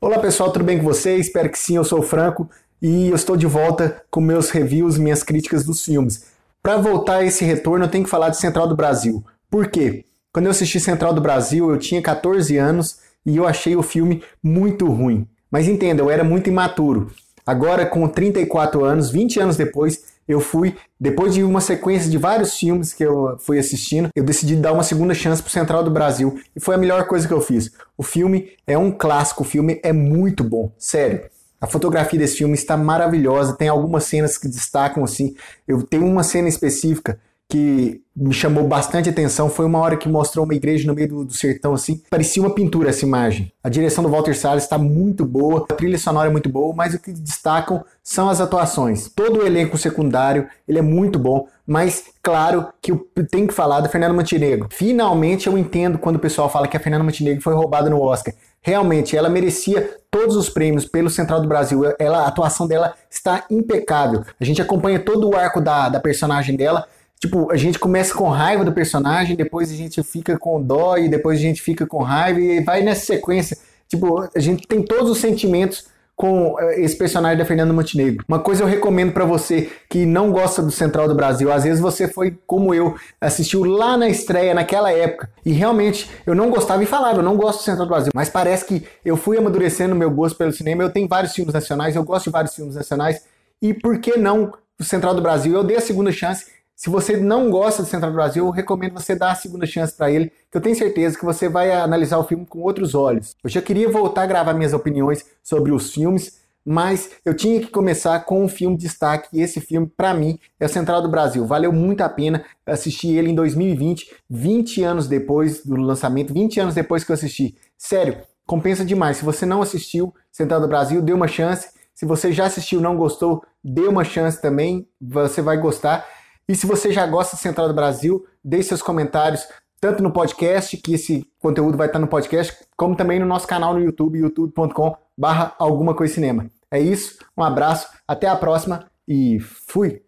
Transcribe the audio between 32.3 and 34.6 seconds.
filme está maravilhosa, tem algumas cenas que